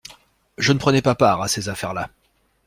Je 0.57 0.73
ne 0.73 0.79
prenais 0.79 1.03
pas 1.03 1.13
part 1.13 1.43
à 1.43 1.47
ces 1.47 1.69
affaires-là. 1.69 2.09